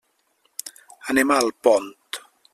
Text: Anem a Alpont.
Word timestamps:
Anem 1.15 1.35
a 1.35 1.39
Alpont. 1.45 1.91